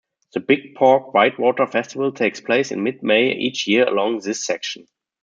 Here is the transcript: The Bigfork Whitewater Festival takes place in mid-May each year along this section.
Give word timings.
The 0.33 0.39
Bigfork 0.39 1.13
Whitewater 1.13 1.67
Festival 1.67 2.11
takes 2.11 2.41
place 2.41 2.71
in 2.71 2.81
mid-May 2.81 3.33
each 3.33 3.67
year 3.67 3.87
along 3.87 4.21
this 4.21 4.43
section. 4.43 4.87